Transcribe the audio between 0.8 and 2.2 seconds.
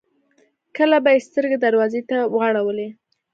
به يې سترګې دروازې ته